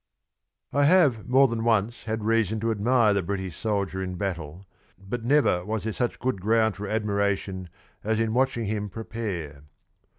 [0.79, 4.65] _I have more than once had reason to admire the British soldier in battle,
[4.97, 7.69] but never was there such good ground for admiration
[8.03, 9.61] as in watching him prepare.